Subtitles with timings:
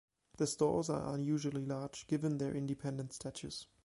[0.39, 3.67] The stores are unusually large given their independent status.